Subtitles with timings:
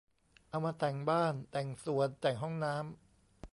[0.49, 2.83] เอามาแต่งบ้าน แต่งสวน แต่งห้องน้ำ